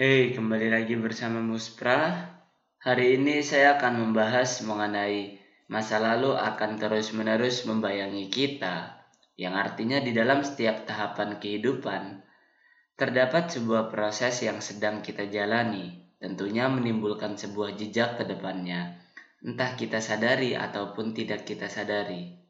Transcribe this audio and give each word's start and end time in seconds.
Hey, 0.00 0.32
kembali 0.32 0.72
lagi 0.72 0.96
bersama 0.96 1.44
Muspra. 1.44 2.24
Hari 2.80 3.20
ini 3.20 3.44
saya 3.44 3.76
akan 3.76 4.00
membahas 4.00 4.64
mengenai 4.64 5.36
masa 5.68 6.00
lalu 6.00 6.32
akan 6.40 6.80
terus-menerus 6.80 7.68
membayangi 7.68 8.32
kita, 8.32 8.96
yang 9.36 9.52
artinya 9.52 10.00
di 10.00 10.16
dalam 10.16 10.40
setiap 10.40 10.88
tahapan 10.88 11.36
kehidupan 11.36 12.16
terdapat 12.96 13.52
sebuah 13.52 13.92
proses 13.92 14.40
yang 14.40 14.64
sedang 14.64 15.04
kita 15.04 15.28
jalani, 15.28 16.16
tentunya 16.16 16.72
menimbulkan 16.72 17.36
sebuah 17.36 17.76
jejak 17.76 18.16
ke 18.16 18.24
depannya, 18.24 19.04
entah 19.44 19.76
kita 19.76 20.00
sadari 20.00 20.56
ataupun 20.56 21.12
tidak 21.12 21.44
kita 21.44 21.68
sadari. 21.68 22.40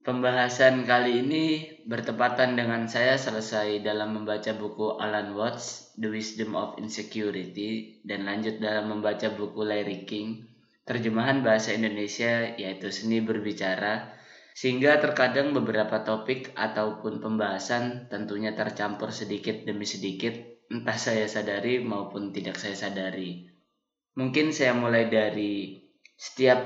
Pembahasan 0.00 0.88
kali 0.88 1.20
ini 1.20 1.44
bertepatan 1.84 2.56
dengan 2.56 2.88
saya 2.88 3.20
selesai 3.20 3.84
dalam 3.84 4.16
membaca 4.16 4.56
buku 4.56 4.96
Alan 4.96 5.36
Watts, 5.36 5.83
The 5.94 6.10
Wisdom 6.10 6.58
of 6.58 6.76
Insecurity, 6.82 8.02
dan 8.02 8.26
lanjut 8.26 8.58
dalam 8.58 8.90
membaca 8.90 9.30
buku 9.30 9.62
Larry 9.62 10.02
King, 10.02 10.42
terjemahan 10.82 11.46
bahasa 11.46 11.70
Indonesia 11.70 12.54
yaitu 12.58 12.90
Seni 12.90 13.22
Berbicara, 13.22 14.10
sehingga 14.54 14.98
terkadang 15.02 15.50
beberapa 15.54 16.02
topik 16.06 16.54
ataupun 16.54 17.18
pembahasan 17.18 18.06
tentunya 18.06 18.54
tercampur 18.54 19.10
sedikit 19.10 19.66
demi 19.66 19.86
sedikit, 19.86 20.34
entah 20.70 20.98
saya 20.98 21.26
sadari 21.26 21.82
maupun 21.82 22.30
tidak 22.30 22.58
saya 22.58 22.74
sadari. 22.74 23.50
Mungkin 24.14 24.54
saya 24.54 24.78
mulai 24.78 25.10
dari 25.10 25.82
setiap 26.14 26.58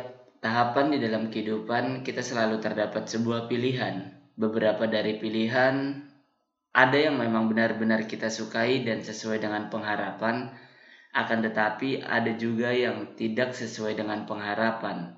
tahapan 0.44 0.92
di 0.92 0.98
dalam 1.00 1.32
kehidupan 1.32 2.04
kita 2.04 2.20
selalu 2.20 2.60
terdapat 2.60 3.08
sebuah 3.08 3.48
pilihan. 3.48 4.20
Beberapa 4.38 4.86
dari 4.86 5.18
pilihan 5.18 6.04
ada 6.72 6.98
yang 6.98 7.16
memang 7.16 7.48
benar-benar 7.48 8.04
kita 8.04 8.28
sukai 8.28 8.84
dan 8.84 9.00
sesuai 9.00 9.40
dengan 9.40 9.68
pengharapan, 9.72 10.52
akan 11.16 11.38
tetapi 11.40 12.04
ada 12.04 12.32
juga 12.36 12.70
yang 12.70 13.16
tidak 13.16 13.56
sesuai 13.56 13.96
dengan 13.96 14.28
pengharapan. 14.28 15.16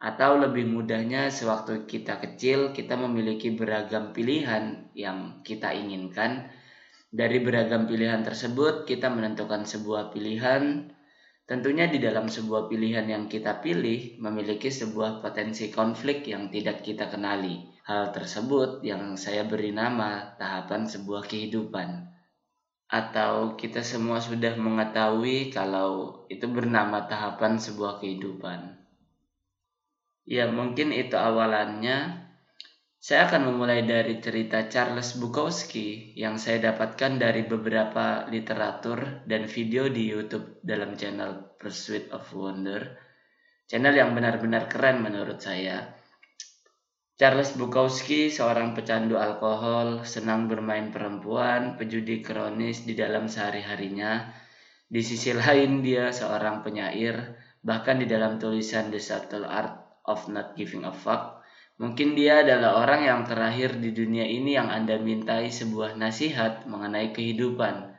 Atau 0.00 0.40
lebih 0.40 0.64
mudahnya 0.64 1.28
sewaktu 1.28 1.84
kita 1.84 2.16
kecil 2.18 2.72
kita 2.72 2.96
memiliki 2.96 3.52
beragam 3.52 4.16
pilihan 4.16 4.90
yang 4.96 5.44
kita 5.44 5.76
inginkan. 5.76 6.48
Dari 7.10 7.42
beragam 7.42 7.84
pilihan 7.90 8.22
tersebut 8.22 8.86
kita 8.86 9.10
menentukan 9.10 9.66
sebuah 9.66 10.14
pilihan 10.14 10.94
Tentunya 11.50 11.90
di 11.90 11.98
dalam 11.98 12.30
sebuah 12.30 12.70
pilihan 12.70 13.10
yang 13.10 13.26
kita 13.26 13.58
pilih 13.58 14.22
memiliki 14.22 14.70
sebuah 14.70 15.18
potensi 15.18 15.66
konflik 15.74 16.22
yang 16.30 16.46
tidak 16.46 16.86
kita 16.86 17.10
kenali. 17.10 17.66
Hal 17.90 18.14
tersebut 18.14 18.86
yang 18.86 19.18
saya 19.18 19.42
beri 19.42 19.74
nama 19.74 20.38
tahapan 20.38 20.86
sebuah 20.86 21.26
kehidupan. 21.26 22.06
Atau 22.86 23.58
kita 23.58 23.82
semua 23.82 24.22
sudah 24.22 24.54
mengetahui 24.54 25.50
kalau 25.50 26.22
itu 26.30 26.46
bernama 26.46 27.10
tahapan 27.10 27.58
sebuah 27.58 27.98
kehidupan. 27.98 28.78
Ya 30.22 30.46
mungkin 30.46 30.94
itu 30.94 31.18
awalannya 31.18 32.30
saya 33.02 33.26
akan 33.26 33.50
memulai 33.50 33.82
dari 33.82 34.22
cerita 34.22 34.70
Charles 34.70 35.18
Bukowski 35.18 36.14
yang 36.14 36.38
saya 36.38 36.70
dapatkan 36.70 37.18
dari 37.18 37.42
beberapa 37.42 38.22
literatur 38.30 39.26
dan 39.26 39.50
video 39.50 39.90
di 39.90 40.06
YouTube 40.06 40.62
dalam 40.62 40.94
channel 40.94 41.58
Pursuit 41.58 42.06
of 42.14 42.22
Wonder. 42.38 42.86
Channel 43.66 43.98
yang 43.98 44.14
benar-benar 44.14 44.70
keren 44.70 45.02
menurut 45.02 45.42
saya. 45.42 45.98
Charles 47.20 47.52
Bukowski 47.52 48.32
seorang 48.32 48.72
pecandu 48.72 49.20
alkohol, 49.20 50.08
senang 50.08 50.48
bermain 50.48 50.88
perempuan, 50.88 51.76
pejudi 51.76 52.24
kronis 52.24 52.88
di 52.88 52.96
dalam 52.96 53.28
sehari-harinya. 53.28 54.32
Di 54.88 55.04
sisi 55.04 55.36
lain 55.36 55.84
dia 55.84 56.16
seorang 56.16 56.64
penyair, 56.64 57.36
bahkan 57.60 58.00
di 58.00 58.08
dalam 58.08 58.40
tulisan 58.40 58.88
The 58.88 58.96
Subtle 58.96 59.44
Art 59.44 60.00
of 60.08 60.32
Not 60.32 60.56
Giving 60.56 60.88
a 60.88 60.96
Fuck 60.96 61.44
Mungkin 61.80 62.12
dia 62.12 62.44
adalah 62.44 62.84
orang 62.84 63.08
yang 63.08 63.20
terakhir 63.24 63.80
di 63.80 63.92
dunia 63.96 64.24
ini 64.24 64.52
yang 64.52 64.68
Anda 64.68 65.00
mintai 65.00 65.48
sebuah 65.48 65.96
nasihat 65.96 66.68
mengenai 66.68 67.12
kehidupan, 67.16 67.96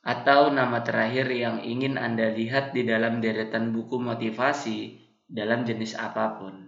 atau 0.00 0.48
nama 0.48 0.80
terakhir 0.80 1.28
yang 1.28 1.60
ingin 1.60 2.00
Anda 2.00 2.32
lihat 2.32 2.72
di 2.72 2.88
dalam 2.88 3.20
deretan 3.20 3.72
buku 3.76 4.00
motivasi 4.00 5.08
dalam 5.28 5.68
jenis 5.68 5.92
apa 6.00 6.40
pun. 6.40 6.67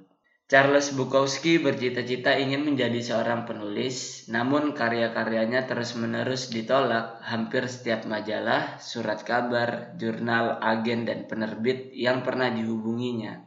Charles 0.51 0.91
Bukowski 0.99 1.63
bercita-cita 1.63 2.35
ingin 2.35 2.67
menjadi 2.67 2.99
seorang 2.99 3.47
penulis, 3.47 4.27
namun 4.27 4.75
karya-karyanya 4.75 5.71
terus-menerus 5.71 6.51
ditolak 6.51 7.23
hampir 7.23 7.71
setiap 7.71 8.03
majalah, 8.11 8.83
surat 8.83 9.23
kabar, 9.23 9.95
jurnal, 9.95 10.59
agen, 10.59 11.07
dan 11.07 11.31
penerbit 11.31 11.95
yang 11.95 12.27
pernah 12.27 12.51
dihubunginya. 12.51 13.47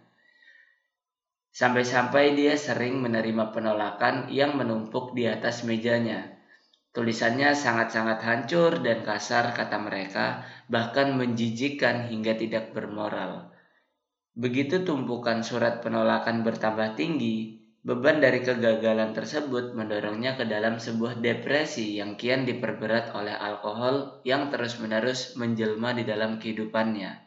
Sampai-sampai 1.52 2.40
dia 2.40 2.56
sering 2.56 3.04
menerima 3.04 3.52
penolakan 3.52 4.32
yang 4.32 4.56
menumpuk 4.56 5.12
di 5.12 5.28
atas 5.28 5.68
mejanya. 5.68 6.40
Tulisannya 6.96 7.52
sangat-sangat 7.52 8.24
hancur 8.24 8.80
dan 8.80 9.04
kasar 9.04 9.52
kata 9.52 9.76
mereka, 9.76 10.48
bahkan 10.72 11.20
menjijikkan 11.20 12.08
hingga 12.08 12.40
tidak 12.40 12.72
bermoral. 12.72 13.53
Begitu 14.34 14.82
tumpukan 14.82 15.46
surat 15.46 15.86
penolakan 15.86 16.42
bertambah 16.42 16.98
tinggi, 16.98 17.62
beban 17.86 18.18
dari 18.18 18.42
kegagalan 18.42 19.14
tersebut 19.14 19.78
mendorongnya 19.78 20.34
ke 20.34 20.50
dalam 20.50 20.82
sebuah 20.82 21.22
depresi 21.22 22.02
yang 22.02 22.18
kian 22.18 22.42
diperberat 22.42 23.14
oleh 23.14 23.38
alkohol 23.38 24.26
yang 24.26 24.50
terus-menerus 24.50 25.38
menjelma 25.38 25.94
di 25.94 26.02
dalam 26.02 26.42
kehidupannya. 26.42 27.24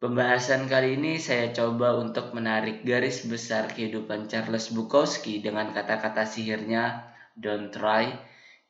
Pembahasan 0.00 0.72
kali 0.72 0.96
ini 0.96 1.20
saya 1.20 1.52
coba 1.52 2.00
untuk 2.00 2.32
menarik 2.32 2.80
garis 2.80 3.28
besar 3.28 3.68
kehidupan 3.68 4.28
Charles 4.32 4.72
Bukowski 4.72 5.44
dengan 5.44 5.76
kata-kata 5.76 6.24
sihirnya 6.24 7.12
"don't 7.36 7.72
try" 7.76 8.08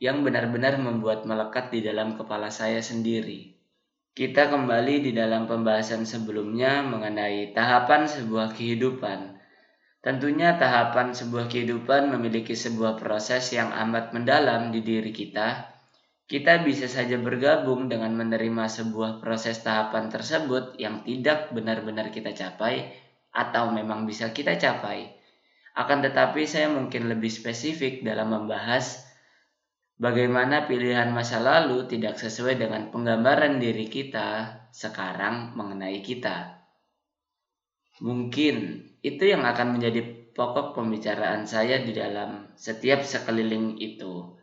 yang 0.02 0.26
benar-benar 0.26 0.82
membuat 0.82 1.26
melekat 1.30 1.70
di 1.70 1.78
dalam 1.82 2.18
kepala 2.18 2.50
saya 2.50 2.82
sendiri. 2.82 3.53
Kita 4.14 4.46
kembali 4.46 5.02
di 5.02 5.10
dalam 5.10 5.50
pembahasan 5.50 6.06
sebelumnya 6.06 6.86
mengenai 6.86 7.50
tahapan 7.50 8.06
sebuah 8.06 8.54
kehidupan. 8.54 9.42
Tentunya 9.98 10.54
tahapan 10.54 11.10
sebuah 11.10 11.50
kehidupan 11.50 12.14
memiliki 12.14 12.54
sebuah 12.54 12.94
proses 12.94 13.50
yang 13.50 13.74
amat 13.74 14.14
mendalam 14.14 14.70
di 14.70 14.86
diri 14.86 15.10
kita 15.10 15.74
kita 16.24 16.64
bisa 16.64 16.88
saja 16.88 17.20
bergabung 17.20 17.92
dengan 17.92 18.16
menerima 18.16 18.64
sebuah 18.64 19.20
proses 19.20 19.60
tahapan 19.60 20.08
tersebut 20.08 20.80
yang 20.80 21.04
tidak 21.04 21.52
benar-benar 21.52 22.08
kita 22.08 22.32
capai 22.32 22.96
atau 23.28 23.68
memang 23.68 24.08
bisa 24.08 24.32
kita 24.32 24.56
capai. 24.56 25.12
Akan 25.76 26.00
tetapi 26.00 26.48
saya 26.48 26.72
mungkin 26.72 27.12
lebih 27.12 27.28
spesifik 27.28 28.00
dalam 28.00 28.32
membahas 28.32 29.03
bagaimana 29.98 30.66
pilihan 30.66 31.14
masa 31.14 31.38
lalu 31.38 31.86
tidak 31.86 32.18
sesuai 32.18 32.58
dengan 32.58 32.90
penggambaran 32.90 33.62
diri 33.62 33.86
kita 33.86 34.58
sekarang 34.74 35.54
mengenai 35.54 36.02
kita. 36.02 36.66
Mungkin 38.02 38.90
itu 39.06 39.22
yang 39.22 39.46
akan 39.46 39.78
menjadi 39.78 40.02
pokok 40.34 40.74
pembicaraan 40.74 41.46
saya 41.46 41.78
di 41.78 41.94
dalam 41.94 42.50
setiap 42.58 43.06
sekeliling 43.06 43.78
itu. 43.78 44.34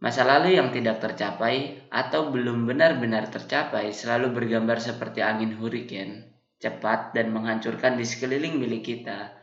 Masa 0.00 0.24
lalu 0.24 0.56
yang 0.56 0.72
tidak 0.72 1.00
tercapai 1.00 1.84
atau 1.88 2.28
belum 2.32 2.68
benar-benar 2.68 3.28
tercapai 3.28 3.92
selalu 3.92 4.36
bergambar 4.36 4.80
seperti 4.80 5.20
angin 5.24 5.56
hurricane, 5.56 6.32
cepat 6.60 7.12
dan 7.16 7.32
menghancurkan 7.32 7.96
di 7.96 8.04
sekeliling 8.04 8.56
milik 8.60 8.84
kita. 8.84 9.36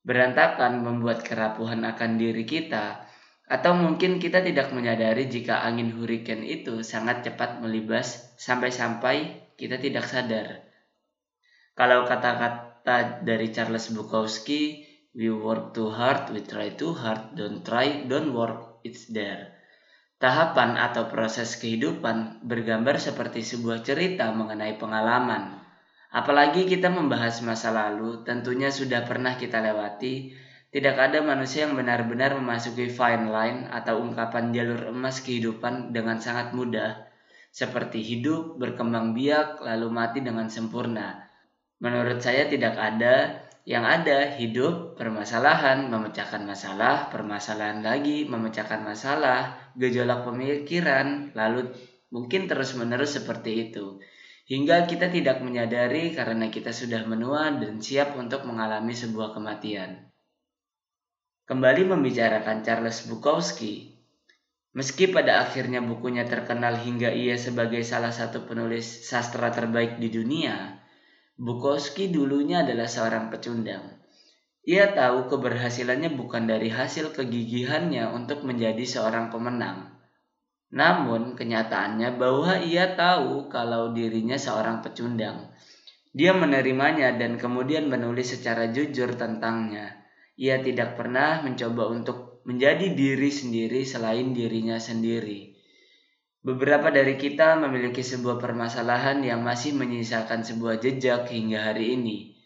Berantakan 0.00 0.80
membuat 0.80 1.20
kerapuhan 1.20 1.84
akan 1.84 2.16
diri 2.16 2.48
kita, 2.48 3.04
atau 3.50 3.74
mungkin 3.74 4.22
kita 4.22 4.46
tidak 4.46 4.70
menyadari 4.70 5.26
jika 5.26 5.66
angin 5.66 5.90
hurricane 5.90 6.46
itu 6.46 6.86
sangat 6.86 7.26
cepat 7.26 7.58
melibas 7.58 8.30
sampai-sampai 8.38 9.50
kita 9.58 9.82
tidak 9.82 10.06
sadar. 10.06 10.62
Kalau 11.74 12.06
kata-kata 12.06 13.26
dari 13.26 13.50
Charles 13.50 13.90
Bukowski, 13.90 14.86
we 15.18 15.26
work 15.34 15.74
too 15.74 15.90
hard, 15.90 16.30
we 16.30 16.46
try 16.46 16.70
too 16.70 16.94
hard, 16.94 17.34
don't 17.34 17.66
try, 17.66 18.06
don't 18.06 18.30
work, 18.30 18.78
it's 18.86 19.10
there. 19.10 19.58
Tahapan 20.22 20.78
atau 20.78 21.10
proses 21.10 21.58
kehidupan 21.58 22.46
bergambar 22.46 23.02
seperti 23.02 23.42
sebuah 23.42 23.82
cerita 23.82 24.30
mengenai 24.30 24.78
pengalaman. 24.78 25.58
Apalagi 26.14 26.70
kita 26.70 26.86
membahas 26.86 27.42
masa 27.42 27.74
lalu, 27.74 28.22
tentunya 28.22 28.70
sudah 28.70 29.02
pernah 29.08 29.34
kita 29.34 29.58
lewati. 29.58 30.36
Tidak 30.70 30.94
ada 30.94 31.18
manusia 31.26 31.66
yang 31.66 31.74
benar-benar 31.74 32.38
memasuki 32.38 32.86
fine 32.86 33.26
line 33.26 33.66
atau 33.74 33.98
ungkapan 33.98 34.54
jalur 34.54 34.94
emas 34.94 35.18
kehidupan 35.18 35.90
dengan 35.90 36.22
sangat 36.22 36.54
mudah, 36.54 37.10
seperti 37.50 37.98
hidup, 37.98 38.54
berkembang 38.54 39.10
biak, 39.10 39.58
lalu 39.66 39.90
mati 39.90 40.22
dengan 40.22 40.46
sempurna. 40.46 41.26
Menurut 41.82 42.22
saya 42.22 42.46
tidak 42.46 42.78
ada 42.78 43.42
yang 43.66 43.82
ada 43.82 44.38
hidup, 44.38 44.94
permasalahan, 44.94 45.90
memecahkan 45.90 46.46
masalah, 46.46 47.10
permasalahan 47.10 47.82
lagi, 47.82 48.30
memecahkan 48.30 48.86
masalah, 48.86 49.74
gejolak 49.74 50.22
pemikiran, 50.22 51.34
lalu 51.34 51.66
mungkin 52.14 52.46
terus-menerus 52.46 53.18
seperti 53.18 53.70
itu, 53.70 53.98
hingga 54.46 54.86
kita 54.86 55.10
tidak 55.10 55.42
menyadari 55.42 56.14
karena 56.14 56.46
kita 56.46 56.70
sudah 56.70 57.02
menua 57.10 57.58
dan 57.58 57.82
siap 57.82 58.14
untuk 58.14 58.46
mengalami 58.46 58.94
sebuah 58.94 59.34
kematian. 59.34 60.09
Kembali 61.50 61.82
membicarakan 61.82 62.62
Charles 62.62 63.10
Bukowski, 63.10 63.90
meski 64.70 65.10
pada 65.10 65.42
akhirnya 65.42 65.82
bukunya 65.82 66.22
terkenal 66.22 66.78
hingga 66.78 67.10
ia 67.10 67.34
sebagai 67.34 67.82
salah 67.82 68.14
satu 68.14 68.46
penulis 68.46 68.86
sastra 68.86 69.50
terbaik 69.50 69.98
di 69.98 70.14
dunia, 70.14 70.78
Bukowski 71.34 72.06
dulunya 72.06 72.62
adalah 72.62 72.86
seorang 72.86 73.34
pecundang. 73.34 73.82
Ia 74.62 74.94
tahu 74.94 75.26
keberhasilannya 75.26 76.14
bukan 76.14 76.46
dari 76.46 76.70
hasil 76.70 77.18
kegigihannya 77.18 78.14
untuk 78.14 78.46
menjadi 78.46 78.86
seorang 78.86 79.34
pemenang. 79.34 79.90
Namun 80.70 81.34
kenyataannya 81.34 82.14
bahwa 82.14 82.62
ia 82.62 82.94
tahu 82.94 83.50
kalau 83.50 83.90
dirinya 83.90 84.38
seorang 84.38 84.86
pecundang. 84.86 85.50
Dia 86.14 86.30
menerimanya 86.30 87.10
dan 87.18 87.42
kemudian 87.42 87.90
menulis 87.90 88.38
secara 88.38 88.70
jujur 88.70 89.18
tentangnya. 89.18 89.99
Ia 90.40 90.64
tidak 90.64 90.96
pernah 90.96 91.44
mencoba 91.44 91.92
untuk 91.92 92.40
menjadi 92.48 92.96
diri 92.96 93.28
sendiri 93.28 93.84
selain 93.84 94.32
dirinya 94.32 94.80
sendiri. 94.80 95.52
Beberapa 96.40 96.88
dari 96.88 97.20
kita 97.20 97.60
memiliki 97.60 98.00
sebuah 98.00 98.40
permasalahan 98.40 99.20
yang 99.20 99.44
masih 99.44 99.76
menyisakan 99.76 100.40
sebuah 100.40 100.80
jejak 100.80 101.28
hingga 101.28 101.68
hari 101.68 101.92
ini. 102.00 102.40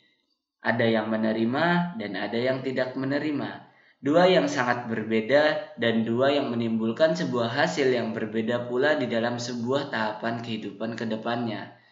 Ada 0.58 0.90
yang 0.90 1.06
menerima 1.06 1.94
dan 1.94 2.12
ada 2.18 2.34
yang 2.34 2.66
tidak 2.66 2.98
menerima. 2.98 3.70
Dua 4.02 4.26
yang 4.26 4.50
sangat 4.50 4.90
berbeda 4.90 5.78
dan 5.78 6.02
dua 6.02 6.34
yang 6.34 6.50
menimbulkan 6.50 7.14
sebuah 7.14 7.54
hasil 7.54 7.94
yang 7.94 8.10
berbeda 8.10 8.66
pula 8.66 8.98
di 8.98 9.06
dalam 9.06 9.38
sebuah 9.38 9.94
tahapan 9.94 10.42
kehidupan 10.42 10.98
ke 10.98 11.06
depannya. 11.06 11.83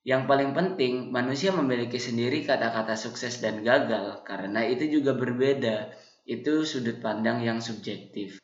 Yang 0.00 0.22
paling 0.32 0.50
penting, 0.56 1.12
manusia 1.12 1.52
memiliki 1.52 2.00
sendiri 2.00 2.40
kata-kata 2.48 2.96
sukses 2.96 3.44
dan 3.44 3.60
gagal 3.60 4.24
karena 4.24 4.64
itu 4.64 4.88
juga 4.88 5.12
berbeda. 5.12 5.92
Itu 6.24 6.64
sudut 6.64 7.04
pandang 7.04 7.44
yang 7.44 7.60
subjektif. 7.60 8.40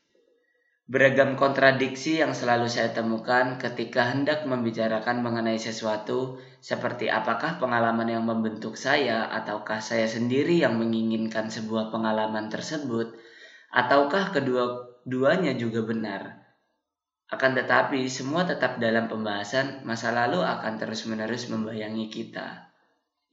Beragam 0.87 1.35
kontradiksi 1.35 2.23
yang 2.23 2.31
selalu 2.31 2.71
saya 2.71 2.95
temukan 2.95 3.59
ketika 3.59 4.07
hendak 4.07 4.47
membicarakan 4.47 5.19
mengenai 5.19 5.59
sesuatu, 5.59 6.39
seperti 6.63 7.11
apakah 7.11 7.59
pengalaman 7.59 8.07
yang 8.07 8.23
membentuk 8.23 8.79
saya, 8.79 9.27
ataukah 9.35 9.83
saya 9.83 10.07
sendiri 10.07 10.63
yang 10.63 10.79
menginginkan 10.79 11.51
sebuah 11.51 11.91
pengalaman 11.91 12.47
tersebut, 12.55 13.19
ataukah 13.75 14.31
kedua-duanya 14.31 15.59
juga 15.59 15.83
benar. 15.83 16.46
Akan 17.27 17.59
tetapi, 17.59 18.07
semua 18.07 18.47
tetap 18.47 18.79
dalam 18.79 19.11
pembahasan 19.11 19.83
masa 19.83 20.15
lalu 20.15 20.43
akan 20.43 20.79
terus-menerus 20.79 21.51
membayangi 21.51 22.07
kita 22.07 22.67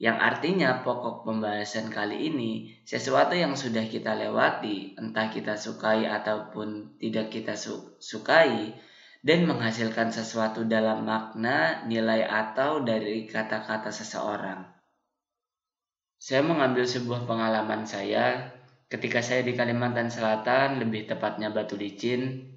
yang 0.02 0.18
artinya 0.18 0.82
pokok 0.82 1.22
pembahasan 1.22 1.86
kali 1.86 2.26
ini 2.34 2.74
sesuatu 2.82 3.38
yang 3.38 3.54
sudah 3.54 3.86
kita 3.86 4.18
lewati, 4.18 4.98
entah 4.98 5.30
kita 5.30 5.54
sukai 5.54 6.10
ataupun 6.10 6.98
tidak 6.98 7.30
kita 7.30 7.54
su 7.54 7.94
sukai, 8.02 8.74
dan 9.22 9.46
menghasilkan 9.46 10.10
sesuatu 10.10 10.66
dalam 10.66 11.06
makna, 11.06 11.86
nilai, 11.86 12.26
atau 12.26 12.82
dari 12.82 13.24
kata-kata 13.24 13.94
seseorang. 13.94 14.66
Saya 16.18 16.42
mengambil 16.42 16.84
sebuah 16.84 17.24
pengalaman 17.30 17.86
saya 17.86 18.50
ketika 18.90 19.22
saya 19.22 19.46
di 19.46 19.54
Kalimantan 19.54 20.10
Selatan, 20.10 20.82
lebih 20.82 21.06
tepatnya 21.06 21.54
Batu 21.54 21.78
Licin. 21.78 22.53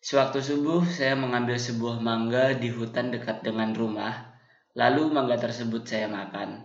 Sewaktu 0.00 0.40
subuh, 0.40 0.82
saya 0.88 1.12
mengambil 1.16 1.60
sebuah 1.60 2.00
mangga 2.00 2.56
di 2.56 2.72
hutan 2.72 3.12
dekat 3.12 3.44
dengan 3.44 3.76
rumah 3.76 4.30
Lalu 4.78 5.10
mangga 5.10 5.34
tersebut 5.34 5.82
saya 5.82 6.06
makan. 6.06 6.62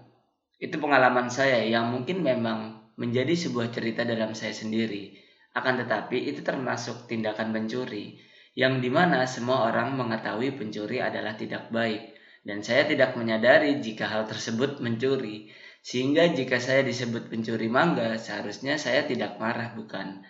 Itu 0.62 0.78
pengalaman 0.78 1.26
saya 1.26 1.66
yang 1.66 1.90
mungkin 1.90 2.22
memang 2.22 2.94
menjadi 3.02 3.34
sebuah 3.34 3.74
cerita 3.74 4.06
dalam 4.06 4.38
saya 4.38 4.54
sendiri. 4.54 5.18
Akan 5.58 5.82
tetapi 5.82 6.30
itu 6.30 6.46
termasuk 6.46 7.10
tindakan 7.10 7.50
pencuri, 7.50 8.22
yang 8.54 8.78
di 8.78 8.94
mana 8.94 9.26
semua 9.26 9.66
orang 9.66 9.98
mengetahui 9.98 10.54
pencuri 10.54 11.02
adalah 11.02 11.34
tidak 11.34 11.74
baik. 11.74 12.14
Dan 12.46 12.62
saya 12.62 12.86
tidak 12.86 13.18
menyadari 13.18 13.82
jika 13.82 14.06
hal 14.06 14.30
tersebut 14.30 14.78
mencuri. 14.86 15.50
Sehingga 15.82 16.30
jika 16.30 16.62
saya 16.62 16.86
disebut 16.86 17.34
pencuri 17.34 17.66
mangga, 17.66 18.22
seharusnya 18.22 18.78
saya 18.78 19.10
tidak 19.10 19.42
marah 19.42 19.74
bukan? 19.74 20.22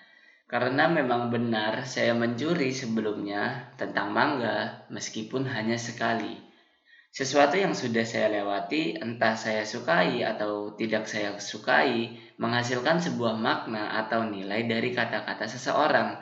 Karena 0.55 0.87
memang 0.87 1.35
benar 1.35 1.83
saya 1.83 2.15
mencuri 2.15 2.71
sebelumnya 2.71 3.75
tentang 3.75 4.15
mangga 4.15 4.87
meskipun 4.87 5.43
hanya 5.51 5.75
sekali 5.75 6.45
sesuatu 7.15 7.55
yang 7.55 7.71
sudah 7.71 8.03
saya 8.03 8.27
lewati, 8.27 8.99
entah 8.99 9.39
saya 9.39 9.63
sukai 9.63 10.19
atau 10.27 10.75
tidak 10.75 11.07
saya 11.07 11.31
sukai, 11.39 12.11
menghasilkan 12.35 12.99
sebuah 12.99 13.39
makna 13.39 14.03
atau 14.03 14.27
nilai 14.27 14.67
dari 14.67 14.91
kata-kata 14.91 15.47
seseorang. 15.47 16.19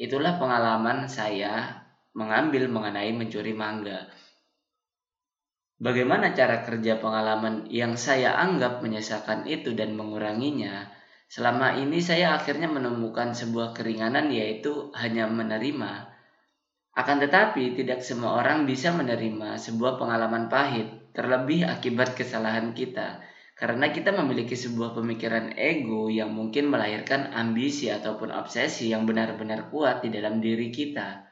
Itulah 0.00 0.40
pengalaman 0.40 1.12
saya 1.12 1.84
mengambil 2.16 2.72
mengenai 2.72 3.12
mencuri 3.12 3.52
mangga. 3.52 4.08
Bagaimana 5.76 6.32
cara 6.32 6.64
kerja 6.64 6.96
pengalaman 6.96 7.68
yang 7.68 8.00
saya 8.00 8.32
anggap 8.40 8.80
menyesakan 8.80 9.44
itu 9.44 9.76
dan 9.76 9.92
menguranginya? 9.92 10.88
Selama 11.30 11.78
ini 11.78 12.02
saya 12.02 12.34
akhirnya 12.34 12.66
menemukan 12.66 13.30
sebuah 13.30 13.78
keringanan 13.78 14.34
yaitu 14.34 14.90
hanya 14.98 15.30
menerima 15.30 16.10
akan 16.90 17.22
tetapi, 17.22 17.78
tidak 17.78 18.02
semua 18.02 18.42
orang 18.42 18.66
bisa 18.66 18.90
menerima 18.90 19.62
sebuah 19.62 19.94
pengalaman 19.94 20.50
pahit, 20.50 21.14
terlebih 21.14 21.62
akibat 21.62 22.18
kesalahan 22.18 22.74
kita, 22.74 23.22
karena 23.54 23.94
kita 23.94 24.10
memiliki 24.10 24.58
sebuah 24.58 24.98
pemikiran 24.98 25.54
ego 25.54 26.10
yang 26.10 26.34
mungkin 26.34 26.66
melahirkan 26.66 27.30
ambisi 27.30 27.94
ataupun 27.94 28.34
obsesi 28.34 28.90
yang 28.90 29.06
benar-benar 29.06 29.70
kuat 29.70 30.02
di 30.02 30.10
dalam 30.10 30.42
diri 30.42 30.74
kita. 30.74 31.30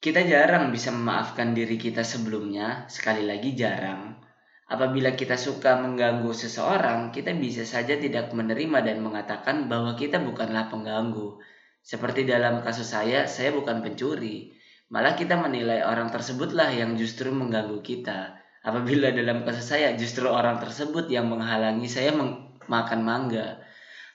Kita 0.00 0.24
jarang 0.24 0.72
bisa 0.72 0.88
memaafkan 0.96 1.52
diri 1.52 1.76
kita 1.76 2.00
sebelumnya, 2.00 2.88
sekali 2.88 3.28
lagi 3.28 3.52
jarang. 3.52 4.16
Apabila 4.64 5.12
kita 5.12 5.36
suka 5.36 5.76
mengganggu 5.76 6.32
seseorang, 6.32 7.12
kita 7.12 7.36
bisa 7.36 7.68
saja 7.68 8.00
tidak 8.00 8.32
menerima 8.32 8.80
dan 8.80 9.04
mengatakan 9.04 9.68
bahwa 9.68 9.92
kita 9.92 10.20
bukanlah 10.24 10.72
pengganggu. 10.72 11.36
Seperti 11.84 12.24
dalam 12.24 12.64
kasus 12.64 12.96
saya, 12.96 13.28
saya 13.28 13.52
bukan 13.52 13.84
pencuri. 13.84 14.56
Malah 14.88 15.20
kita 15.20 15.36
menilai 15.36 15.84
orang 15.84 16.08
tersebutlah 16.08 16.72
yang 16.72 16.96
justru 16.96 17.28
mengganggu 17.28 17.84
kita. 17.84 18.40
Apabila 18.64 19.12
dalam 19.12 19.44
kasus 19.44 19.76
saya 19.76 19.92
justru 19.92 20.24
orang 20.32 20.56
tersebut 20.56 21.12
yang 21.12 21.28
menghalangi 21.28 21.84
saya 21.84 22.16
makan 22.64 23.00
mangga. 23.04 23.60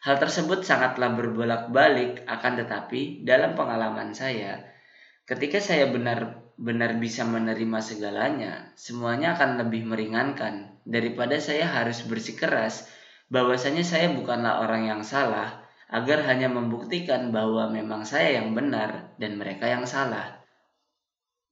Hal 0.02 0.18
tersebut 0.18 0.66
sangatlah 0.66 1.14
berbolak-balik 1.14 2.26
akan 2.26 2.54
tetapi 2.66 3.22
dalam 3.28 3.54
pengalaman 3.54 4.16
saya 4.18 4.66
ketika 5.30 5.62
saya 5.62 5.86
benar-benar 6.60 7.00
bisa 7.00 7.24
menerima 7.24 7.80
segalanya, 7.80 8.54
semuanya 8.76 9.40
akan 9.40 9.64
lebih 9.64 9.88
meringankan 9.88 10.84
daripada 10.84 11.40
saya 11.40 11.64
harus 11.72 12.04
bersikeras 12.04 12.84
bahwasanya 13.32 13.88
saya 13.88 14.12
bukanlah 14.12 14.60
orang 14.68 14.92
yang 14.92 15.02
salah 15.08 15.64
agar 15.88 16.28
hanya 16.28 16.52
membuktikan 16.52 17.32
bahwa 17.32 17.72
memang 17.72 18.04
saya 18.04 18.44
yang 18.44 18.52
benar 18.52 19.16
dan 19.16 19.40
mereka 19.40 19.72
yang 19.72 19.88
salah. 19.88 20.44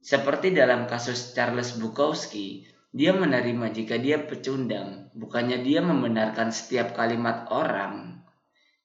Seperti 0.04 0.52
dalam 0.52 0.92
kasus 0.92 1.32
Charles 1.32 1.80
Bukowski, 1.80 2.68
dia 2.92 3.16
menerima 3.16 3.72
jika 3.72 3.96
dia 3.96 4.20
pecundang, 4.20 5.08
bukannya 5.16 5.64
dia 5.64 5.80
membenarkan 5.80 6.52
setiap 6.52 6.94
kalimat 7.00 7.48
orang. 7.48 8.20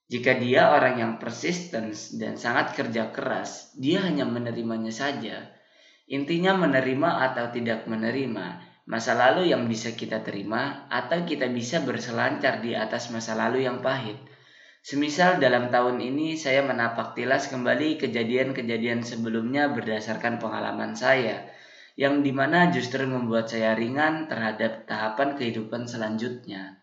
Jika 0.06 0.38
dia 0.38 0.70
orang 0.70 0.94
yang 1.02 1.12
persisten 1.18 1.90
dan 2.20 2.38
sangat 2.38 2.78
kerja 2.78 3.10
keras, 3.10 3.74
dia 3.74 4.06
hanya 4.06 4.28
menerimanya 4.28 4.92
saja. 4.92 5.50
Intinya 6.10 6.58
menerima 6.58 7.30
atau 7.30 7.54
tidak 7.54 7.86
menerima, 7.86 8.58
masa 8.90 9.14
lalu 9.14 9.54
yang 9.54 9.70
bisa 9.70 9.94
kita 9.94 10.26
terima 10.26 10.90
atau 10.90 11.22
kita 11.22 11.46
bisa 11.46 11.82
berselancar 11.86 12.58
di 12.58 12.74
atas 12.74 13.14
masa 13.14 13.38
lalu 13.38 13.62
yang 13.66 13.78
pahit. 13.78 14.18
Semisal 14.82 15.38
dalam 15.38 15.70
tahun 15.70 16.02
ini 16.02 16.34
saya 16.34 16.66
menapak 16.66 17.14
tilas 17.14 17.46
kembali 17.46 18.02
kejadian-kejadian 18.02 19.06
sebelumnya 19.06 19.70
berdasarkan 19.70 20.42
pengalaman 20.42 20.98
saya, 20.98 21.46
yang 21.94 22.26
di 22.26 22.34
mana 22.34 22.66
justru 22.74 23.06
membuat 23.06 23.46
saya 23.46 23.78
ringan 23.78 24.26
terhadap 24.26 24.90
tahapan 24.90 25.38
kehidupan 25.38 25.86
selanjutnya. 25.86 26.82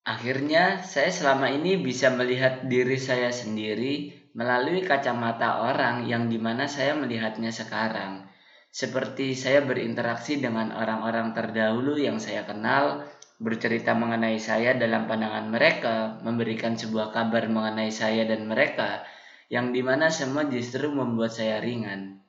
Akhirnya, 0.00 0.80
saya 0.80 1.12
selama 1.12 1.52
ini 1.52 1.76
bisa 1.76 2.08
melihat 2.08 2.64
diri 2.64 2.96
saya 2.96 3.28
sendiri 3.28 4.16
melalui 4.32 4.80
kacamata 4.80 5.60
orang 5.60 6.08
yang 6.08 6.32
di 6.32 6.40
mana 6.40 6.64
saya 6.64 6.96
melihatnya 6.96 7.52
sekarang. 7.52 8.29
Seperti 8.70 9.34
saya 9.34 9.66
berinteraksi 9.66 10.38
dengan 10.38 10.70
orang-orang 10.70 11.34
terdahulu 11.34 11.98
yang 11.98 12.22
saya 12.22 12.46
kenal, 12.46 13.02
bercerita 13.42 13.98
mengenai 13.98 14.38
saya 14.38 14.78
dalam 14.78 15.10
pandangan 15.10 15.50
mereka, 15.50 16.22
memberikan 16.22 16.78
sebuah 16.78 17.10
kabar 17.10 17.50
mengenai 17.50 17.90
saya 17.90 18.22
dan 18.30 18.46
mereka, 18.46 19.02
yang 19.50 19.74
di 19.74 19.82
mana 19.82 20.06
semua 20.12 20.46
justru 20.46 20.86
membuat 20.86 21.34
saya 21.34 21.58
ringan. 21.58 22.22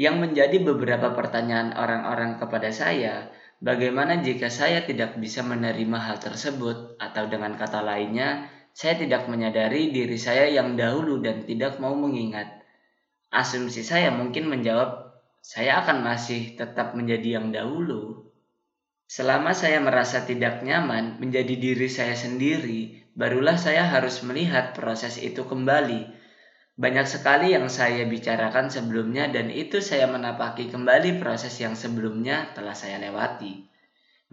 Yang 0.00 0.16
menjadi 0.16 0.56
beberapa 0.64 1.12
pertanyaan 1.12 1.76
orang-orang 1.76 2.40
kepada 2.40 2.72
saya, 2.72 3.28
bagaimana 3.60 4.24
jika 4.24 4.48
saya 4.48 4.80
tidak 4.86 5.20
bisa 5.20 5.44
menerima 5.44 5.98
hal 5.98 6.16
tersebut, 6.16 6.96
atau 6.96 7.28
dengan 7.28 7.52
kata 7.58 7.84
lainnya, 7.84 8.48
saya 8.72 8.96
tidak 8.96 9.28
menyadari 9.28 9.92
diri 9.92 10.16
saya 10.16 10.48
yang 10.48 10.72
dahulu 10.72 11.20
dan 11.20 11.44
tidak 11.44 11.76
mau 11.82 11.92
mengingat. 11.92 12.59
Asumsi 13.30 13.86
saya 13.86 14.10
mungkin 14.10 14.50
menjawab, 14.50 15.14
saya 15.40 15.80
akan 15.86 16.02
masih 16.02 16.58
tetap 16.58 16.98
menjadi 16.98 17.40
yang 17.40 17.54
dahulu. 17.54 18.28
Selama 19.10 19.54
saya 19.54 19.82
merasa 19.82 20.22
tidak 20.26 20.62
nyaman 20.62 21.18
menjadi 21.18 21.54
diri 21.54 21.88
saya 21.90 22.14
sendiri, 22.14 23.10
barulah 23.14 23.58
saya 23.58 23.86
harus 23.86 24.22
melihat 24.22 24.74
proses 24.74 25.18
itu 25.18 25.46
kembali 25.46 26.20
banyak 26.80 27.04
sekali 27.04 27.52
yang 27.52 27.68
saya 27.68 28.08
bicarakan 28.08 28.72
sebelumnya 28.72 29.28
dan 29.28 29.52
itu 29.52 29.84
saya 29.84 30.08
menapaki 30.08 30.72
kembali 30.72 31.20
proses 31.20 31.52
yang 31.60 31.76
sebelumnya 31.76 32.56
telah 32.56 32.72
saya 32.72 32.96
lewati. 32.96 33.68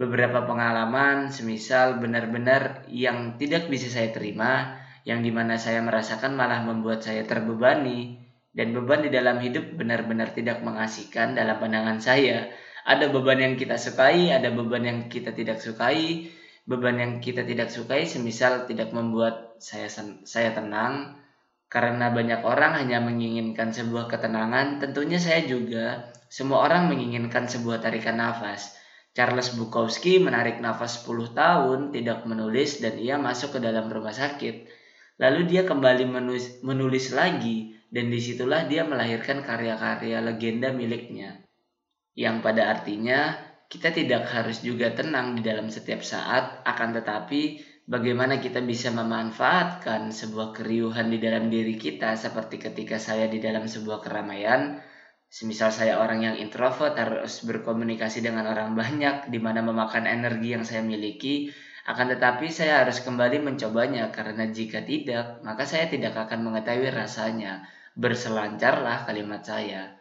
Beberapa 0.00 0.48
pengalaman 0.48 1.28
semisal 1.28 2.00
benar-benar 2.00 2.88
yang 2.88 3.36
tidak 3.36 3.68
bisa 3.68 3.92
saya 3.92 4.16
terima, 4.16 4.80
yang 5.04 5.20
di 5.20 5.28
mana 5.28 5.60
saya 5.60 5.84
merasakan 5.84 6.40
malah 6.40 6.64
membuat 6.64 7.04
saya 7.04 7.20
terbebani, 7.28 8.16
dan 8.58 8.74
beban 8.74 9.06
di 9.06 9.10
dalam 9.14 9.38
hidup 9.38 9.78
benar-benar 9.78 10.34
tidak 10.34 10.66
mengasihkan 10.66 11.38
dalam 11.38 11.62
pandangan 11.62 12.02
saya. 12.02 12.50
Ada 12.82 13.06
beban 13.14 13.38
yang 13.38 13.54
kita 13.54 13.78
sukai, 13.78 14.34
ada 14.34 14.50
beban 14.50 14.82
yang 14.82 14.98
kita 15.06 15.30
tidak 15.30 15.62
sukai, 15.62 16.26
beban 16.66 16.98
yang 16.98 17.12
kita 17.22 17.46
tidak 17.46 17.70
sukai 17.70 18.02
semisal 18.10 18.66
tidak 18.66 18.90
membuat 18.90 19.62
saya 19.62 19.86
saya 20.26 20.50
tenang, 20.58 21.22
karena 21.70 22.10
banyak 22.10 22.42
orang 22.42 22.82
hanya 22.82 22.98
menginginkan 22.98 23.70
sebuah 23.70 24.10
ketenangan, 24.10 24.82
tentunya 24.82 25.22
saya 25.22 25.46
juga. 25.46 26.10
Semua 26.28 26.66
orang 26.66 26.90
menginginkan 26.90 27.46
sebuah 27.46 27.78
tarikan 27.78 28.18
nafas. 28.18 28.74
Charles 29.16 29.54
Bukowski 29.54 30.18
menarik 30.18 30.58
nafas 30.58 31.06
10 31.06 31.32
tahun, 31.32 31.80
tidak 31.94 32.26
menulis, 32.26 32.82
dan 32.82 32.98
ia 32.98 33.16
masuk 33.20 33.56
ke 33.56 33.58
dalam 33.62 33.86
rumah 33.86 34.12
sakit. 34.12 34.77
Lalu 35.18 35.50
dia 35.50 35.62
kembali 35.66 36.06
menulis, 36.06 36.62
menulis 36.62 37.10
lagi, 37.10 37.74
dan 37.90 38.06
di 38.10 38.22
situlah 38.22 38.70
dia 38.70 38.86
melahirkan 38.86 39.42
karya-karya 39.42 40.22
legenda 40.22 40.70
miliknya. 40.70 41.42
Yang 42.14 42.36
pada 42.42 42.62
artinya, 42.70 43.34
kita 43.66 43.90
tidak 43.90 44.30
harus 44.30 44.62
juga 44.62 44.94
tenang 44.94 45.34
di 45.34 45.42
dalam 45.42 45.68
setiap 45.68 46.06
saat, 46.06 46.62
akan 46.62 47.02
tetapi 47.02 47.60
bagaimana 47.88 48.38
kita 48.38 48.62
bisa 48.62 48.94
memanfaatkan 48.94 50.14
sebuah 50.14 50.54
keriuhan 50.54 51.10
di 51.10 51.18
dalam 51.18 51.50
diri 51.50 51.74
kita 51.74 52.14
seperti 52.14 52.60
ketika 52.60 53.00
saya 53.00 53.26
di 53.26 53.40
dalam 53.40 53.64
sebuah 53.64 54.04
keramaian 54.04 54.78
semisal 55.28 55.68
saya 55.68 56.00
orang 56.00 56.24
yang 56.24 56.36
introvert 56.40 56.96
harus 56.96 57.44
berkomunikasi 57.44 58.24
dengan 58.24 58.48
orang 58.48 58.72
banyak 58.72 59.28
di 59.28 59.36
mana 59.36 59.60
memakan 59.60 60.08
energi 60.08 60.56
yang 60.56 60.64
saya 60.64 60.80
miliki 60.80 61.52
akan 61.88 62.06
tetapi 62.12 62.52
saya 62.52 62.84
harus 62.84 63.00
kembali 63.00 63.40
mencobanya 63.40 64.12
karena 64.12 64.44
jika 64.52 64.84
tidak 64.84 65.40
maka 65.40 65.64
saya 65.64 65.88
tidak 65.88 66.12
akan 66.12 66.44
mengetahui 66.44 66.92
rasanya 66.92 67.64
berselancarlah 67.96 69.08
kalimat 69.08 69.40
saya 69.40 69.98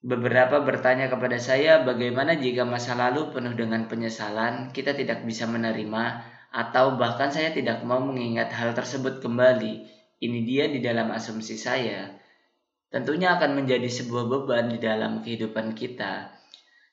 Beberapa 0.00 0.64
bertanya 0.64 1.12
kepada 1.12 1.36
saya 1.36 1.84
bagaimana 1.84 2.32
jika 2.32 2.64
masa 2.64 2.96
lalu 2.96 3.36
penuh 3.36 3.52
dengan 3.52 3.84
penyesalan, 3.84 4.72
kita 4.72 4.96
tidak 4.96 5.28
bisa 5.28 5.44
menerima 5.44 6.24
atau 6.56 6.96
bahkan 6.96 7.28
saya 7.28 7.52
tidak 7.52 7.84
mau 7.84 8.00
mengingat 8.00 8.48
hal 8.48 8.72
tersebut 8.72 9.20
kembali. 9.20 9.84
Ini 10.24 10.38
dia 10.48 10.72
di 10.72 10.80
dalam 10.80 11.12
asumsi 11.12 11.52
saya. 11.60 12.16
Tentunya 12.88 13.36
akan 13.36 13.60
menjadi 13.60 13.92
sebuah 13.92 14.24
beban 14.24 14.72
di 14.72 14.80
dalam 14.80 15.20
kehidupan 15.20 15.76
kita, 15.76 16.32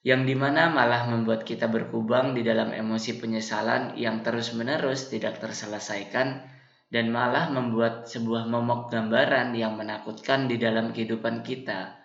yang 0.08 0.24
di 0.24 0.40
mana 0.40 0.72
malah 0.72 1.04
membuat 1.12 1.44
kita 1.44 1.68
berkubang 1.68 2.32
di 2.32 2.40
dalam 2.40 2.72
emosi 2.72 3.20
penyesalan 3.20 4.00
yang 4.00 4.24
terus-menerus 4.24 5.12
tidak 5.12 5.44
terselesaikan 5.44 6.48
dan 6.88 7.12
malah 7.12 7.52
membuat 7.52 8.08
sebuah 8.08 8.48
momok 8.48 8.88
gambaran 8.88 9.52
yang 9.52 9.76
menakutkan 9.76 10.48
di 10.48 10.56
dalam 10.56 10.96
kehidupan 10.96 11.44
kita 11.44 12.00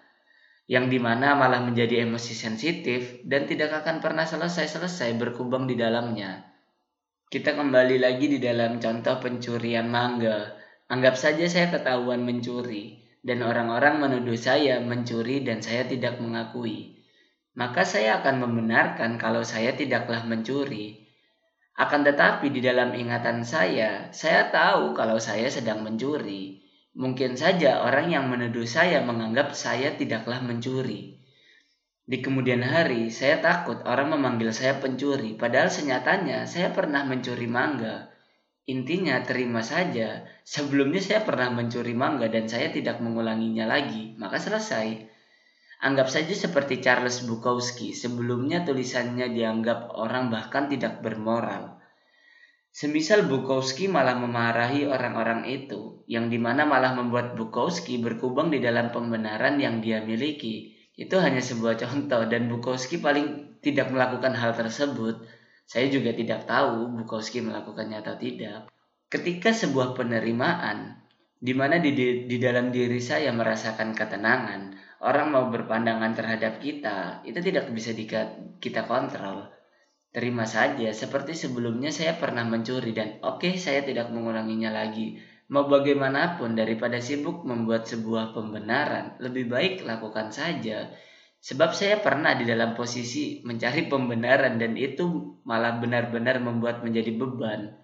yang 0.67 0.91
di 0.91 0.99
mana 0.99 1.39
malah 1.39 1.63
menjadi 1.63 2.03
emosi 2.03 2.35
sensitif 2.35 3.23
dan 3.23 3.47
tidak 3.47 3.87
akan 3.87 4.03
pernah 4.03 4.27
selesai-selesai 4.27 5.15
berkubang 5.19 5.71
di 5.71 5.79
dalamnya. 5.79 6.43
Kita 7.31 7.55
kembali 7.55 8.03
lagi 8.03 8.27
di 8.29 8.39
dalam 8.43 8.83
contoh 8.83 9.19
pencurian 9.19 9.87
mangga. 9.89 10.55
Anggap 10.91 11.17
saja 11.17 11.49
saya 11.49 11.73
ketahuan 11.73 12.25
mencuri, 12.25 13.01
dan 13.25 13.41
orang-orang 13.41 14.01
menuduh 14.01 14.37
saya 14.37 14.81
mencuri 14.81 15.41
dan 15.41 15.65
saya 15.65 15.89
tidak 15.89 16.21
mengakui. 16.21 17.02
Maka 17.53 17.85
saya 17.85 18.25
akan 18.25 18.49
membenarkan 18.49 19.21
kalau 19.21 19.45
saya 19.45 19.77
tidaklah 19.77 20.25
mencuri. 20.25 21.05
Akan 21.77 22.01
tetapi 22.01 22.49
di 22.49 22.65
dalam 22.65 22.97
ingatan 22.97 23.45
saya, 23.45 24.09
saya 24.13 24.49
tahu 24.49 24.97
kalau 24.97 25.21
saya 25.21 25.53
sedang 25.53 25.85
mencuri. 25.85 26.65
Mungkin 26.93 27.37
saja 27.37 27.85
orang 27.85 28.13
yang 28.13 28.29
menuduh 28.29 28.69
saya 28.69 29.01
menganggap 29.05 29.53
saya 29.57 29.97
tidaklah 29.97 30.41
mencuri. 30.45 31.21
Di 32.03 32.21
kemudian 32.21 32.61
hari, 32.61 33.09
saya 33.09 33.41
takut 33.41 33.81
orang 33.89 34.13
memanggil 34.17 34.53
saya 34.53 34.77
pencuri, 34.81 35.37
padahal 35.37 35.73
senyatanya 35.73 36.45
saya 36.45 36.73
pernah 36.73 37.05
mencuri 37.05 37.49
mangga. 37.49 38.13
Intinya 38.69 39.21
terima 39.25 39.61
saja, 39.65 40.25
sebelumnya 40.45 41.01
saya 41.01 41.21
pernah 41.25 41.53
mencuri 41.53 41.95
mangga 41.97 42.29
dan 42.33 42.49
saya 42.49 42.73
tidak 42.73 43.01
mengulanginya 43.01 43.65
lagi, 43.65 44.19
maka 44.21 44.41
selesai. 44.41 45.12
Anggap 45.83 46.15
saja 46.15 46.31
seperti 46.31 46.79
Charles 46.79 47.27
Bukowski, 47.27 47.91
sebelumnya 47.91 48.63
tulisannya 48.63 49.35
dianggap 49.35 49.91
orang 49.99 50.31
bahkan 50.31 50.71
tidak 50.71 51.03
bermoral. 51.03 51.83
Semisal 52.71 53.27
Bukowski 53.27 53.91
malah 53.91 54.15
memarahi 54.15 54.87
orang-orang 54.87 55.43
itu, 55.51 56.07
yang 56.07 56.31
di 56.31 56.39
mana 56.39 56.63
malah 56.65 56.95
membuat 56.95 57.35
Bukowski 57.35 57.99
berkubang 57.99 58.55
di 58.55 58.63
dalam 58.63 58.95
pembenaran 58.95 59.59
yang 59.59 59.83
dia 59.83 59.99
miliki, 60.07 60.73
itu 60.95 61.19
hanya 61.19 61.43
sebuah 61.43 61.75
contoh 61.75 62.31
dan 62.31 62.47
Bukowski 62.47 63.03
paling 63.03 63.59
tidak 63.59 63.91
melakukan 63.91 64.39
hal 64.39 64.55
tersebut. 64.55 65.19
Saya 65.67 65.91
juga 65.91 66.15
tidak 66.15 66.47
tahu 66.47 66.95
Bukowski 66.95 67.43
melakukannya 67.43 68.07
atau 68.07 68.15
tidak. 68.15 68.71
Ketika 69.11 69.51
sebuah 69.51 69.99
penerimaan 69.99 71.03
di 71.43 71.53
mana 71.59 71.83
di, 71.83 71.91
di, 71.91 72.31
di 72.31 72.39
dalam 72.39 72.71
diri 72.71 73.03
saya 73.03 73.35
merasakan 73.35 73.99
ketenangan, 73.99 74.79
orang 75.03 75.35
mau 75.35 75.51
berpandangan 75.51 76.15
terhadap 76.15 76.63
kita, 76.63 77.27
itu 77.27 77.43
tidak 77.43 77.69
bisa 77.75 77.91
di, 77.93 78.07
kita 78.63 78.87
kontrol. 78.87 79.51
Terima 80.15 80.47
saja, 80.47 80.95
seperti 80.95 81.35
sebelumnya 81.35 81.91
saya 81.91 82.15
pernah 82.15 82.47
mencuri 82.47 82.95
dan 82.95 83.19
oke 83.25 83.43
okay, 83.43 83.55
saya 83.59 83.83
tidak 83.83 84.13
mengulanginya 84.15 84.71
lagi 84.71 85.19
Mau 85.53 85.69
bagaimanapun 85.69 86.57
daripada 86.57 86.97
sibuk 86.97 87.45
membuat 87.45 87.85
sebuah 87.85 88.33
pembenaran, 88.33 89.21
lebih 89.21 89.53
baik 89.53 89.85
lakukan 89.85 90.33
saja. 90.33 90.89
Sebab 91.45 91.77
saya 91.77 92.01
pernah 92.01 92.33
di 92.33 92.49
dalam 92.49 92.73
posisi 92.73 93.45
mencari 93.45 93.85
pembenaran 93.85 94.57
dan 94.57 94.81
itu 94.81 95.37
malah 95.45 95.77
benar-benar 95.77 96.41
membuat 96.41 96.81
menjadi 96.81 97.13
beban. 97.13 97.77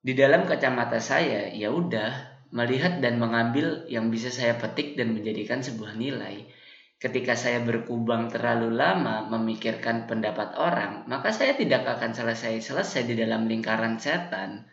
Di 0.00 0.16
dalam 0.16 0.48
kacamata 0.48 0.96
saya, 0.96 1.52
ya 1.52 1.68
udah, 1.68 2.35
melihat 2.56 3.04
dan 3.04 3.20
mengambil 3.20 3.84
yang 3.92 4.08
bisa 4.08 4.32
saya 4.32 4.56
petik 4.56 4.96
dan 4.96 5.12
menjadikan 5.12 5.60
sebuah 5.60 5.92
nilai. 6.00 6.48
Ketika 6.96 7.36
saya 7.36 7.60
berkubang 7.60 8.32
terlalu 8.32 8.72
lama 8.72 9.28
memikirkan 9.28 10.08
pendapat 10.08 10.56
orang, 10.56 11.04
maka 11.04 11.28
saya 11.28 11.52
tidak 11.52 11.84
akan 11.84 12.16
selesai-selesai 12.16 13.04
di 13.04 13.14
dalam 13.20 13.44
lingkaran 13.44 14.00
setan 14.00 14.64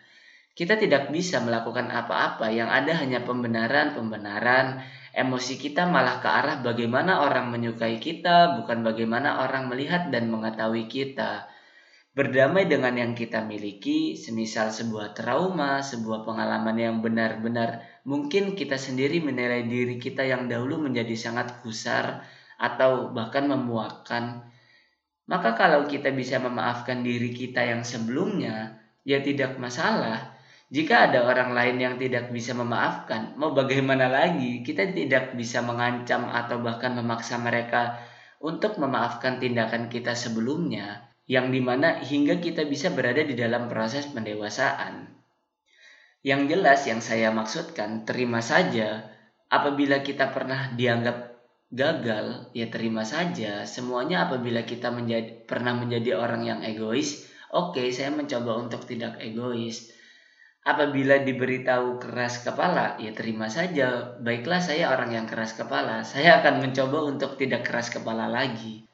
kita 0.53 0.77
tidak 0.77 1.09
bisa 1.09 1.41
melakukan 1.41 1.89
apa-apa 1.89 2.53
yang 2.53 2.69
ada 2.69 2.93
hanya 3.01 3.25
pembenaran-pembenaran. 3.25 4.85
Emosi 5.13 5.57
kita 5.57 5.89
malah 5.89 6.21
ke 6.21 6.29
arah 6.29 6.61
bagaimana 6.61 7.25
orang 7.25 7.49
menyukai 7.49 7.97
kita, 7.97 8.61
bukan 8.61 8.85
bagaimana 8.85 9.41
orang 9.45 9.65
melihat 9.65 10.13
dan 10.13 10.29
mengetahui 10.29 10.85
kita. 10.85 11.49
Berdamai 12.13 12.69
dengan 12.69 12.93
yang 12.93 13.17
kita 13.17 13.41
miliki, 13.41 14.13
semisal 14.13 14.69
sebuah 14.69 15.17
trauma, 15.17 15.81
sebuah 15.81 16.21
pengalaman 16.21 16.77
yang 16.77 16.95
benar-benar 17.01 17.81
mungkin 18.05 18.53
kita 18.53 18.77
sendiri 18.77 19.17
menilai 19.17 19.65
diri 19.65 19.97
kita 19.97 20.21
yang 20.21 20.45
dahulu 20.45 20.77
menjadi 20.77 21.17
sangat 21.17 21.65
kusar 21.65 22.21
atau 22.61 23.09
bahkan 23.09 23.49
memuakkan. 23.49 24.45
Maka 25.25 25.57
kalau 25.57 25.89
kita 25.89 26.13
bisa 26.13 26.37
memaafkan 26.37 27.01
diri 27.01 27.33
kita 27.33 27.65
yang 27.65 27.81
sebelumnya, 27.81 28.77
ya 29.01 29.17
tidak 29.25 29.57
masalah 29.57 30.33
jika 30.73 31.05
ada 31.05 31.29
orang 31.29 31.53
lain 31.53 31.77
yang 31.77 31.95
tidak 32.01 32.33
bisa 32.33 32.57
memaafkan, 32.57 33.37
mau 33.37 33.53
bagaimana 33.53 34.09
lagi? 34.09 34.65
Kita 34.65 34.89
tidak 34.89 35.37
bisa 35.37 35.61
mengancam 35.61 36.25
atau 36.25 36.65
bahkan 36.65 36.97
memaksa 36.97 37.37
mereka 37.37 38.01
untuk 38.41 38.81
memaafkan 38.81 39.37
tindakan 39.37 39.85
kita 39.85 40.17
sebelumnya, 40.17 41.12
yang 41.29 41.55
di 41.55 41.63
mana 41.63 42.03
hingga 42.03 42.43
kita 42.43 42.67
bisa 42.67 42.91
berada 42.91 43.23
di 43.23 43.35
dalam 43.35 43.71
proses 43.71 44.07
pendewasaan. 44.11 45.07
Yang 46.23 46.41
jelas 46.55 46.79
yang 46.87 47.01
saya 47.03 47.31
maksudkan, 47.35 48.07
terima 48.07 48.39
saja 48.39 49.11
apabila 49.51 49.99
kita 50.03 50.31
pernah 50.31 50.71
dianggap 50.71 51.35
gagal, 51.73 52.53
ya 52.55 52.67
terima 52.71 53.03
saja. 53.03 53.67
Semuanya 53.67 54.29
apabila 54.29 54.63
kita 54.63 54.93
menjadi, 54.93 55.43
pernah 55.43 55.75
menjadi 55.75 56.15
orang 56.15 56.43
yang 56.47 56.59
egois, 56.63 57.27
oke 57.51 57.75
okay, 57.75 57.91
saya 57.91 58.13
mencoba 58.13 58.55
untuk 58.59 58.87
tidak 58.87 59.19
egois. 59.19 59.91
Apabila 60.63 61.19
diberitahu 61.19 61.99
keras 61.99 62.39
kepala, 62.39 62.95
ya 63.03 63.11
terima 63.11 63.51
saja. 63.51 64.15
Baiklah 64.23 64.63
saya 64.63 64.95
orang 64.95 65.11
yang 65.11 65.27
keras 65.27 65.59
kepala, 65.59 66.07
saya 66.07 66.39
akan 66.39 66.63
mencoba 66.63 67.03
untuk 67.03 67.35
tidak 67.35 67.67
keras 67.67 67.91
kepala 67.91 68.31
lagi. 68.31 68.87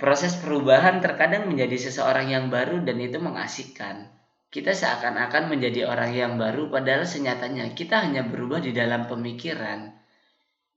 Proses 0.00 0.32
perubahan 0.40 1.04
terkadang 1.04 1.44
menjadi 1.44 1.76
seseorang 1.76 2.32
yang 2.32 2.48
baru 2.48 2.80
dan 2.80 2.96
itu 2.96 3.20
mengasihkan. 3.20 4.08
Kita 4.48 4.72
seakan-akan 4.72 5.52
menjadi 5.52 5.86
orang 5.86 6.10
yang 6.16 6.32
baru 6.40 6.72
padahal 6.72 7.04
senyatanya 7.04 7.76
kita 7.76 8.00
hanya 8.00 8.24
berubah 8.24 8.64
di 8.64 8.72
dalam 8.72 9.06
pemikiran. 9.06 9.92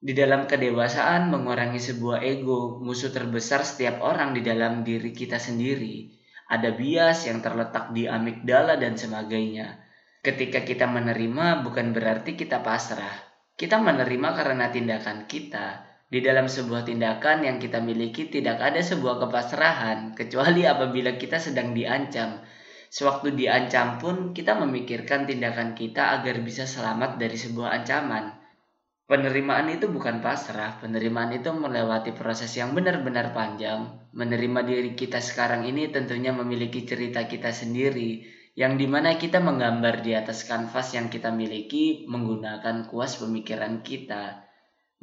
Di 0.03 0.12
dalam 0.12 0.46
kedewasaan 0.46 1.32
mengurangi 1.32 1.80
sebuah 1.80 2.20
ego, 2.20 2.84
musuh 2.84 3.15
terbesar 3.15 3.63
setiap 3.63 4.03
orang 4.03 4.36
di 4.36 4.44
dalam 4.44 4.84
diri 4.84 5.15
kita 5.15 5.39
sendiri. 5.39 6.12
Ada 6.51 6.75
bias 6.75 7.32
yang 7.32 7.39
terletak 7.39 7.96
di 7.96 8.06
amigdala 8.12 8.75
dan 8.75 9.00
sebagainya 9.00 9.84
Ketika 10.24 10.63
kita 10.63 10.88
menerima 10.88 11.68
bukan 11.68 11.92
berarti 11.92 12.39
kita 12.39 12.63
pasrah. 12.63 13.12
Kita 13.60 13.75
menerima 13.75 14.32
karena 14.32 14.72
tindakan 14.72 15.27
kita. 15.27 15.93
Di 16.13 16.22
dalam 16.22 16.46
sebuah 16.46 16.86
tindakan 16.86 17.41
yang 17.41 17.58
kita 17.58 17.82
miliki 17.82 18.29
tidak 18.29 18.62
ada 18.62 18.86
sebuah 18.86 19.17
kepasrahan 19.25 20.13
kecuali 20.13 20.62
apabila 20.62 21.17
kita 21.17 21.41
sedang 21.41 21.74
diancam. 21.74 22.38
Sewaktu 22.93 23.34
diancam 23.34 23.98
pun 23.98 24.29
kita 24.29 24.53
memikirkan 24.62 25.25
tindakan 25.25 25.74
kita 25.74 26.22
agar 26.22 26.38
bisa 26.46 26.70
selamat 26.70 27.17
dari 27.17 27.34
sebuah 27.34 27.82
ancaman. 27.82 28.29
Penerimaan 29.10 29.74
itu 29.74 29.89
bukan 29.89 30.22
pasrah, 30.22 30.77
penerimaan 30.77 31.34
itu 31.34 31.50
melewati 31.50 32.13
proses 32.13 32.53
yang 32.62 32.77
benar-benar 32.77 33.34
panjang. 33.34 34.13
Menerima 34.13 34.70
diri 34.70 34.93
kita 34.93 35.17
sekarang 35.17 35.65
ini 35.65 35.89
tentunya 35.89 36.29
memiliki 36.29 36.86
cerita 36.86 37.25
kita 37.25 37.50
sendiri, 37.50 38.22
yang 38.53 38.77
di 38.77 38.86
mana 38.86 39.17
kita 39.17 39.41
menggambar 39.41 40.05
di 40.05 40.13
atas 40.13 40.46
kanvas 40.46 40.93
yang 40.93 41.10
kita 41.10 41.34
miliki 41.34 42.05
menggunakan 42.05 42.86
kuas 42.86 43.17
pemikiran 43.17 43.82
kita. 43.82 44.43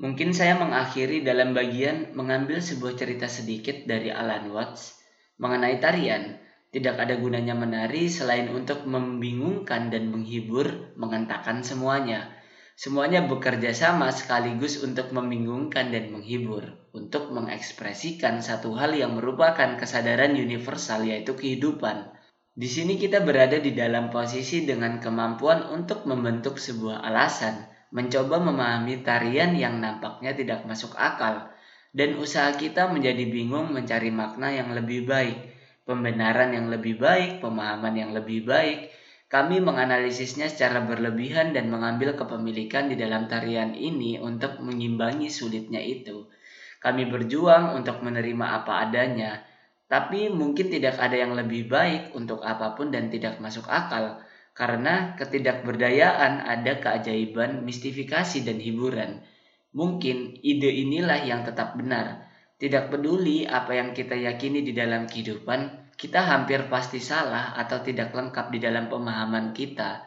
Mungkin 0.01 0.33
saya 0.33 0.57
mengakhiri 0.57 1.21
dalam 1.21 1.53
bagian 1.53 2.17
mengambil 2.17 2.65
sebuah 2.65 2.97
cerita 2.97 3.29
sedikit 3.29 3.85
dari 3.85 4.09
Alan 4.09 4.49
Watts 4.49 4.97
mengenai 5.37 5.77
tarian. 5.77 6.41
Tidak 6.73 6.97
ada 6.97 7.21
gunanya 7.21 7.53
menari 7.53 8.09
selain 8.09 8.49
untuk 8.49 8.89
membingungkan 8.89 9.93
dan 9.93 10.09
menghibur, 10.09 10.97
mengentakan 10.97 11.61
semuanya. 11.61 12.33
Semuanya 12.81 13.29
bekerja 13.29 13.77
sama 13.77 14.09
sekaligus 14.09 14.81
untuk 14.81 15.13
membingungkan 15.13 15.93
dan 15.93 16.09
menghibur, 16.09 16.65
untuk 16.97 17.29
mengekspresikan 17.37 18.41
satu 18.41 18.73
hal 18.81 18.97
yang 18.97 19.21
merupakan 19.21 19.77
kesadaran 19.77 20.33
universal 20.33 21.05
yaitu 21.05 21.37
kehidupan. 21.37 22.09
Di 22.57 22.73
sini 22.73 22.97
kita 22.97 23.21
berada 23.21 23.61
di 23.61 23.77
dalam 23.77 24.09
posisi 24.09 24.65
dengan 24.65 24.97
kemampuan 24.97 25.69
untuk 25.69 26.09
membentuk 26.09 26.57
sebuah 26.57 27.05
alasan, 27.05 27.69
mencoba 27.91 28.39
memahami 28.39 29.03
tarian 29.03 29.55
yang 29.55 29.83
nampaknya 29.83 30.35
tidak 30.35 30.63
masuk 30.67 30.95
akal, 30.95 31.51
dan 31.91 32.15
usaha 32.19 32.55
kita 32.55 32.87
menjadi 32.87 33.27
bingung 33.27 33.75
mencari 33.75 34.15
makna 34.15 34.55
yang 34.55 34.71
lebih 34.71 35.11
baik, 35.11 35.37
pembenaran 35.83 36.55
yang 36.55 36.71
lebih 36.71 37.03
baik, 37.03 37.43
pemahaman 37.43 37.95
yang 37.99 38.11
lebih 38.15 38.47
baik. 38.47 38.95
Kami 39.31 39.63
menganalisisnya 39.63 40.51
secara 40.51 40.83
berlebihan 40.83 41.55
dan 41.55 41.71
mengambil 41.71 42.19
kepemilikan 42.19 42.91
di 42.91 42.99
dalam 42.99 43.31
tarian 43.31 43.79
ini 43.79 44.19
untuk 44.19 44.59
mengimbangi 44.59 45.31
sulitnya 45.31 45.79
itu. 45.79 46.27
Kami 46.83 47.07
berjuang 47.07 47.79
untuk 47.79 48.03
menerima 48.03 48.47
apa 48.63 48.87
adanya, 48.87 49.39
tapi 49.87 50.31
mungkin 50.31 50.71
tidak 50.71 50.99
ada 50.99 51.15
yang 51.15 51.35
lebih 51.35 51.67
baik 51.71 52.15
untuk 52.15 52.43
apa 52.43 52.75
pun 52.75 52.91
dan 52.91 53.11
tidak 53.11 53.39
masuk 53.39 53.67
akal, 53.71 54.23
karena 54.55 55.17
ketidakberdayaan 55.17 56.45
ada 56.45 56.73
keajaiban, 56.83 57.63
mistifikasi, 57.65 58.45
dan 58.45 58.59
hiburan. 58.59 59.23
Mungkin 59.71 60.43
ide 60.43 60.71
inilah 60.71 61.23
yang 61.23 61.47
tetap 61.47 61.79
benar. 61.79 62.27
Tidak 62.61 62.93
peduli 62.93 63.49
apa 63.49 63.73
yang 63.73 63.97
kita 63.97 64.19
yakini 64.19 64.61
di 64.61 64.77
dalam 64.77 65.09
kehidupan, 65.09 65.95
kita 65.97 66.21
hampir 66.25 66.69
pasti 66.69 67.01
salah 67.01 67.57
atau 67.57 67.81
tidak 67.81 68.13
lengkap 68.13 68.53
di 68.53 68.59
dalam 68.61 68.93
pemahaman 68.93 69.57
kita. 69.57 70.05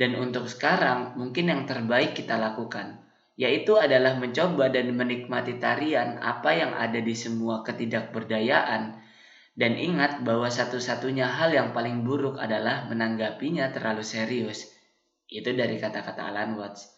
Dan 0.00 0.16
untuk 0.16 0.48
sekarang, 0.48 1.16
mungkin 1.20 1.52
yang 1.52 1.68
terbaik 1.68 2.16
kita 2.16 2.40
lakukan, 2.40 3.04
yaitu 3.36 3.76
adalah 3.76 4.16
mencoba 4.16 4.72
dan 4.72 4.96
menikmati 4.96 5.60
tarian 5.60 6.16
apa 6.24 6.56
yang 6.56 6.72
ada 6.72 7.04
di 7.04 7.12
semua 7.12 7.60
ketidakberdayaan, 7.64 8.96
dan 9.58 9.74
ingat 9.76 10.22
bahwa 10.22 10.46
satu-satunya 10.46 11.26
hal 11.26 11.50
yang 11.50 11.74
paling 11.74 12.06
buruk 12.06 12.38
adalah 12.38 12.86
menanggapinya 12.86 13.68
terlalu 13.74 14.06
serius. 14.06 14.70
Itu 15.26 15.54
dari 15.54 15.78
kata-kata 15.78 16.26
Alan 16.26 16.54
Watts. 16.58 16.90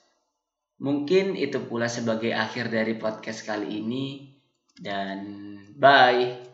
Mungkin 0.82 1.38
itu 1.38 1.62
pula 1.68 1.86
sebagai 1.86 2.34
akhir 2.34 2.72
dari 2.72 2.98
podcast 2.98 3.46
kali 3.46 3.80
ini. 3.80 4.34
Dan 4.72 5.18
bye. 5.76 6.51